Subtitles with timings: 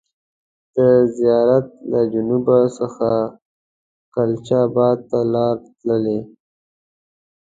[0.75, 0.77] د
[1.17, 2.45] زیارت له جنوب
[2.79, 3.09] څخه
[4.15, 6.19] کلچا بات ته لار تللې.